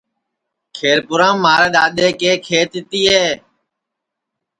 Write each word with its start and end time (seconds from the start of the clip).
کھیر 0.75 0.97
پُورام 1.07 1.35
مھارے 1.43 1.67
دؔادؔے 1.73 2.09
کے 2.19 2.31
کھیت 2.45 2.71
تِئے 2.89 3.21